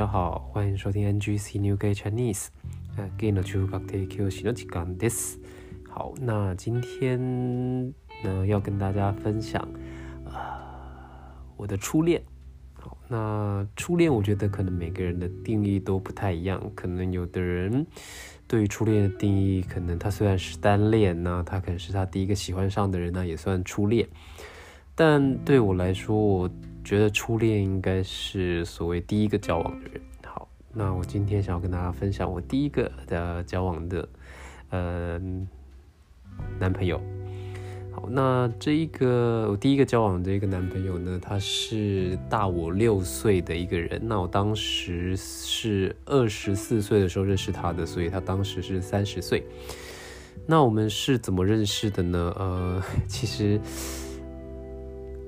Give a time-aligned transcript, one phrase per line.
[0.00, 2.48] 大家好，欢迎收听 NGC New Gay Chinese。
[2.96, 5.38] 呃，Gain の中学的教師の時間です。
[5.88, 7.18] 好，那今天
[8.22, 9.66] 呢要跟大家分享
[10.24, 12.22] 啊、我的初恋。
[12.74, 17.86] 好，那初恋我觉得可能每个人的定义都不太一样，可能有的人
[18.46, 24.08] 对于初恋的定义，可能他虽然是单恋那他可能是他第一个喜欢上的人，那也算初恋。
[24.94, 26.50] 但对我来说，我
[26.83, 30.01] 觉得初恋应该是所谓第一个交往的人。
[30.25, 34.09] 好，那我今天想要跟大家分享我第一个的交往的
[34.69, 35.21] 呃
[36.59, 36.99] 男朋友。
[37.93, 44.01] 好，那这一个我第一个交往的这个男朋友呢，他是大我六岁的一个人。
[44.03, 49.45] 那我当时是二十四岁的时候认识他的，所以他当时是三十岁。
[50.47, 52.33] 那我们是怎么认识的呢？
[52.37, 53.59] 呃，其实。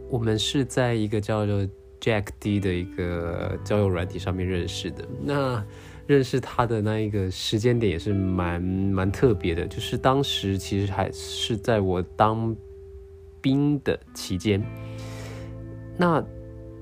[0.10, 1.68] 我们是在一个叫做
[2.00, 5.08] Jack D 的一个交友软体上面认识的。
[5.22, 5.64] 那
[6.06, 12.56] 认识他的那一个时间点也是蛮蛮特别的，就是当时其实还是在我当
[13.42, 14.62] 兵的期间。
[15.98, 16.24] 那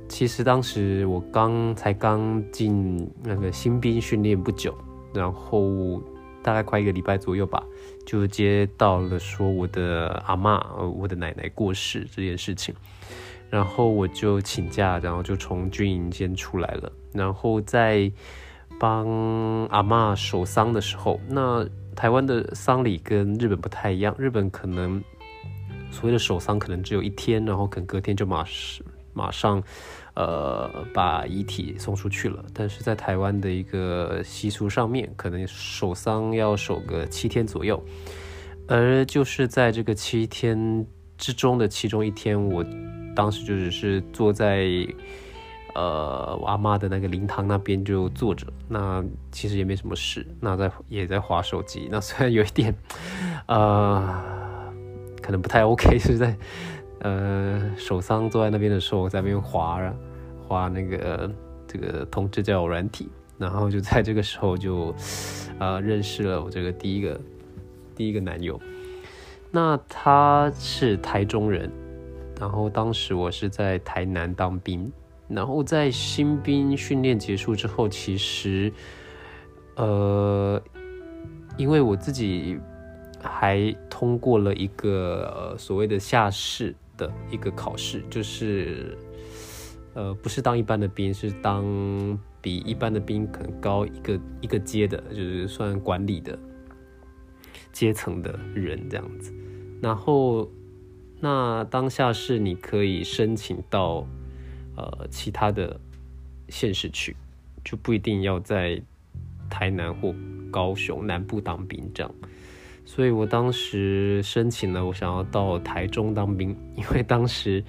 [0.10, 4.76] 其实当时我刚才刚进那个新兵训练不久，
[5.14, 6.02] 然后
[6.42, 7.64] 大概快一个礼拜左右吧，
[8.12, 12.76] 就接到了说我的阿嬷，我的奶奶过世这件事情。
[13.50, 16.92] 然后我就请假，然后就从军营先出来了。
[17.14, 18.12] 然后在
[18.78, 19.08] 帮
[19.68, 25.02] 阿嬷守丧的时候，那台湾的丧礼跟日本不太一样，日本可能
[25.90, 29.62] 所谓的守丧可能只有一天，然后可能隔天就马上马上
[30.16, 32.44] 呃把遗体送出去了。
[32.54, 37.84] 但是在台湾的一个习俗上面，可能守丧要守个七天左右，
[38.68, 40.86] 而就是在这个七天
[41.18, 42.66] 之中的其中一天，我。
[43.14, 44.70] 当时就只是坐在
[45.76, 52.74] 呃我阿妈的那个灵堂那边就坐着，那其实也没什么事，那在也在划手机，那虽然有一点
[53.48, 54.24] 呃
[55.22, 56.38] 可能不太 OK，是在
[57.02, 59.80] 呃手桑坐在那边的时候我在那边划
[60.48, 61.32] 划那个
[61.68, 64.96] 这个同志交友软体，然后就在这个时候就
[65.60, 67.20] 呃认识了我这个第一个
[67.96, 68.60] 第一个男友，
[69.52, 71.72] 那他是台中人。
[72.40, 74.92] 然后当时我是在台南当兵，
[75.28, 78.74] 然后在新兵训练结束之后，其实，
[79.76, 80.60] 呃，
[81.56, 82.60] 因为我自己
[83.22, 88.98] 还通过了一个所谓的下士的一个考试，就是
[89.94, 91.66] 呃不是当一般的兵，是当
[92.42, 96.38] 比一般的兵可能高一个一个阶的，就是算管理的
[97.72, 99.34] 阶层的人这样子，
[99.82, 100.48] 然后。
[101.24, 104.08] 那当下是你可以申请到，
[104.76, 105.80] 呃，其他的
[106.50, 107.16] 县市去，
[107.64, 108.82] 就不一定要在
[109.48, 110.16] 台南或
[110.50, 112.12] 高雄南部当兵这样。
[112.86, 117.64] 所以我当时申请了，我想要到台中当兵，因为当时，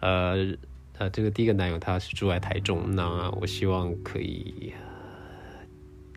[0.00, 0.54] 呃
[0.98, 4.72] 呃，这个第一个男友他是住在台中，那我希望可以，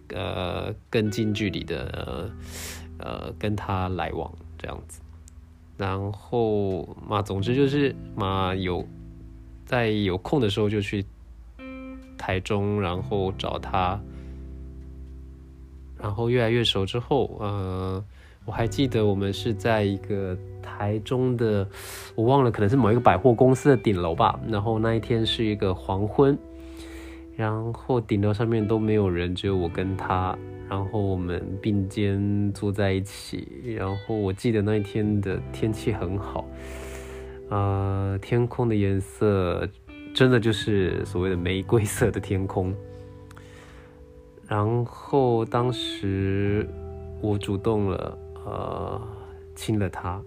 [0.10, 2.32] 呃，更近距离的，
[3.00, 5.02] 呃，跟他来往这样子。
[5.78, 8.84] 然后嘛，总之就是嘛，有
[9.66, 11.06] 在有空的时候就去
[12.18, 14.00] 台中，然后找他，
[16.00, 18.04] 然后越来越熟之后，呃，
[18.48, 21.68] 我还记得我们是在一个台中的，
[22.16, 24.40] 我忘了，可能是某一个百货公司的顶楼吧。
[24.48, 26.38] 然后那一天是一个黄昏，
[27.36, 30.36] 然后顶楼上面都没有人，只有我跟他。
[30.70, 36.46] 然后我们并肩坐在一起，然后我记得那一天的天气很好，
[37.50, 39.68] 呃，天空的颜色
[40.14, 42.74] 真的就是所谓的玫瑰色的天空。
[44.48, 46.68] 然后当时
[47.22, 49.02] 我主动了，呃，
[49.56, 50.24] 亲了他。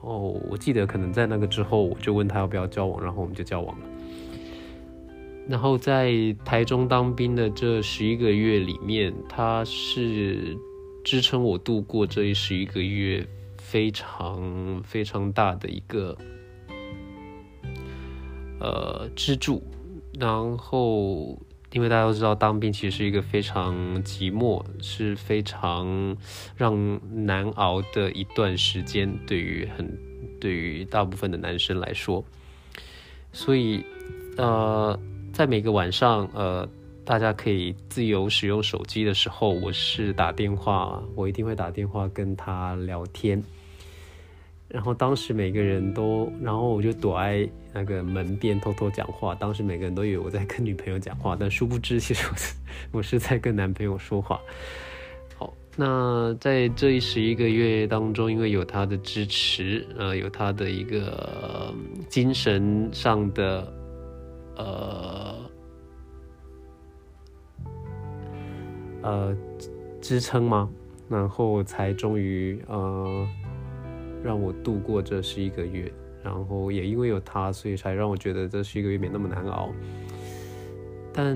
[0.00, 3.86] 哦，我记得可能在那个之后，我就问他要不要交往，然后我们就交往了。
[5.48, 6.12] 然后在
[6.44, 10.56] 台中当兵的这十一个月里面，他是
[11.04, 13.26] 支撑我度过这十一个月
[13.58, 16.16] 非常非常大的一个
[18.58, 19.62] 呃支柱。
[20.18, 21.38] 然后，
[21.72, 26.16] 因为大家都知道，当兵其实是一个非常寂寞，是非常
[26.56, 29.98] 让难熬的一段时间，对于很
[30.40, 32.24] 对于大部分的男生来说，
[33.32, 33.84] 所以
[34.36, 34.98] 呃。
[35.32, 36.68] 在每个晚上，呃，
[37.04, 43.40] 大家可以自由使用手机的时候，我是打电话，我一定会打电话跟他聊天。
[44.70, 49.34] 然后当时每个人都，然后我就躲在那个门边偷偷讲话。
[49.34, 52.54] 当时每个人都以为我在跟女朋友讲话，但殊不知其实我是
[52.92, 54.40] 我是在跟男朋友说话。
[55.36, 61.74] 好，那在这一十一个月当中，因为有他的支持，呃，有他的一个
[62.08, 63.72] 精神上的，
[64.56, 65.34] 呃，
[69.02, 69.36] 呃
[70.00, 70.70] 支撑吗？
[71.08, 73.26] 然后才终于呃。
[74.22, 79.70] 让我度过这十一个月，然后也因为有他，所以才让我觉得这十一个月没那么难熬。
[81.12, 81.34] 但，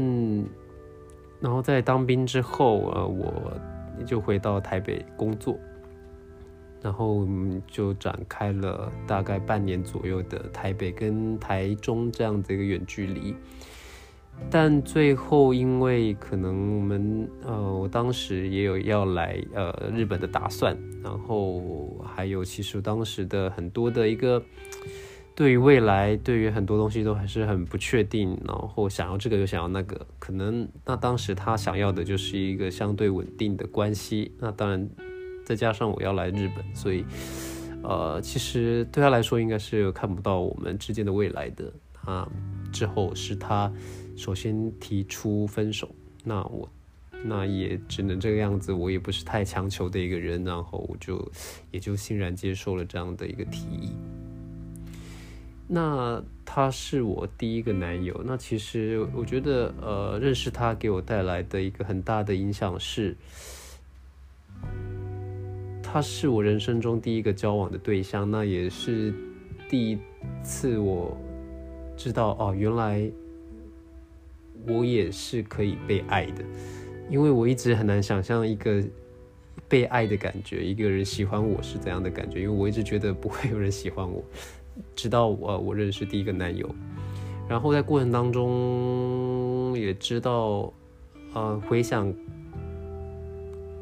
[1.40, 3.52] 然后在当兵之后，呃，我
[4.06, 5.58] 就回到台北工作，
[6.82, 7.26] 然后
[7.66, 13.34] 就展开了大概半年左右的台北跟台中这样的一个远距离。
[14.50, 24.40] 但最后，因为可能我们呃，我当时也有要来呃日本的打算，然后还有其实当时的很多的一个
[25.34, 34.88] 对于未来，对于很多东西都还是很不确定，然后想要这个又想要那个，可能那当时他想要的就是一个相对稳定的关系，那当然
[35.44, 37.04] 再加上我要来日本，所以
[37.82, 41.72] 呃，其实对他来说应该是看不到我们之间的未来的
[42.04, 42.30] 啊。
[42.70, 43.72] 之后是他。
[44.16, 45.90] 首先提出分手，
[46.22, 46.68] 那我
[47.24, 51.30] 那也只能这个样子，我也不是太强求的一个人，然后我就
[51.70, 53.90] 也就欣然接受了这样的一个提议。
[55.66, 63.16] 那他是我第一个男友，那其实我觉得，呃，认识他给我带来的一个很大的影响是，
[65.82, 69.12] 他是我人生中第一个交往的对象，那也是
[69.68, 69.98] 第一
[70.42, 71.16] 次我
[71.96, 73.10] 知道哦，原来。
[74.66, 76.44] 我也是可以被爱的，
[77.10, 78.82] 因为我一直很难想象一个
[79.68, 84.22] 被爱的感觉，一个人喜欢我是怎样的感觉，因为我一直觉得不会有人喜欢我，
[84.96, 86.68] 直到我我认识第一个男友，
[87.48, 90.72] 然后在过程当中也知道，
[91.34, 92.12] 呃，回想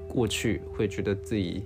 [0.08, 1.62] 过去会觉得自己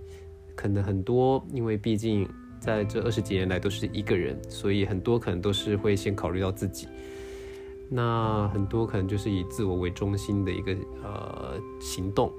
[0.55, 2.29] 可能很多，因为毕竟
[2.61, 6.87] 在这二十几年来都是一个人，所以很多可能都是会先考虑到自己。
[7.89, 12.33] 那很多可能就是以自我为中心的一个呃行动，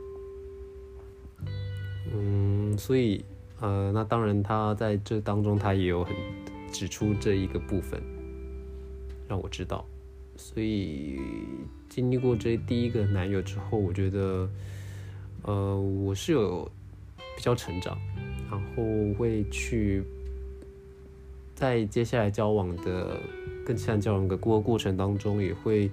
[2.14, 3.24] 嗯，所以
[3.62, 6.14] 呃，那当然他在这当中他也有很
[6.72, 8.02] 指出这一个部分，
[9.28, 9.86] 让我知道，
[10.36, 11.20] 所以
[11.88, 14.50] 经历过这第一个男友之后，我觉得
[15.44, 16.70] 呃我是有
[17.38, 17.98] 比较成长，
[18.52, 20.04] 然后会去
[21.58, 23.20] 在接下来交往的。
[23.68, 25.92] 跟其他人交往的过过程当中，也会，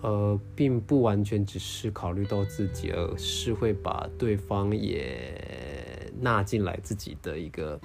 [0.00, 7.78] 呃，并不完全只是考虑到自己，而是会把对方也纳进来自己的一个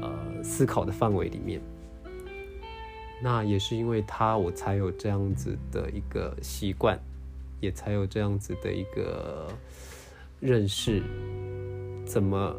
[0.00, 1.60] 呃思考的范围里面。
[3.22, 6.98] 那也是因为他，我才有这样子的一个习惯，
[7.60, 9.46] 也才有这样子的一个
[10.40, 11.02] 认识，
[12.06, 12.56] 怎么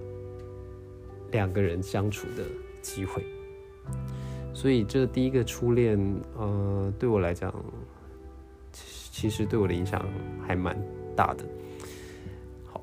[1.31, 2.43] 两个人相处的
[2.79, 3.23] 机会。
[4.53, 5.97] 所以这第一个初恋，
[6.37, 7.53] 呃，对我来讲，
[8.71, 10.05] 其实对我的影响
[10.45, 10.77] 还蛮
[11.15, 11.45] 大的。
[12.65, 12.81] 好，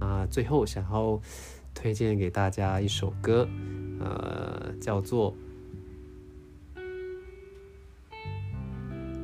[0.00, 1.20] 那最后想要
[1.72, 3.48] 推荐给大家一首歌，
[4.00, 5.32] 呃，叫做。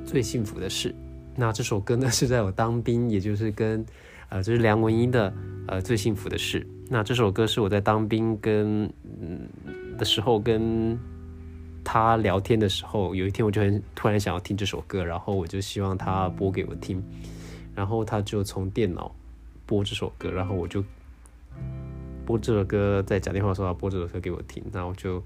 [0.06, 0.94] 最幸福的事，
[1.34, 3.84] 那这首歌呢是在我当兵，也就是跟，
[4.28, 5.34] 呃，就是梁文音的，
[5.66, 6.64] 呃，最幸福的事。
[6.88, 8.84] 那这首歌是我在当兵跟
[9.20, 9.48] 嗯
[9.98, 10.96] 的时候跟
[11.82, 17.02] 他聊天的时候，有一天我就很突然想要听这首歌，然后我就希望他播给我听，
[17.74, 19.12] 然后他就从电脑
[19.66, 20.84] 播这首歌，然后我就
[22.24, 25.20] 播这首歌，在讲电话的时候他播这首歌给我听，那我就。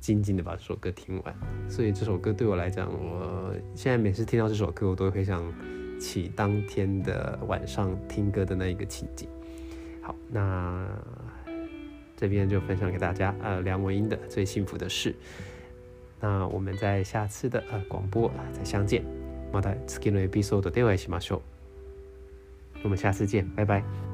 [0.00, 1.34] 静静的把这首歌听完，
[1.68, 5.42] 所以这首歌对我来讲，我现在每次听到这首歌，我都会想
[5.98, 9.28] 起当天的晚上听歌的那一个情景。
[10.02, 10.86] 好，那
[12.16, 15.12] 这边就分享给大家，呃，梁文音的《最幸福的事》。
[16.20, 19.04] 那我们在下次的呃广播再相见。
[19.52, 21.40] また次のエピソードでお会いしましょう。
[22.84, 24.09] 我们下次见，拜拜。